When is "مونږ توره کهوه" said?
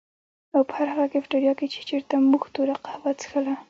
2.29-3.11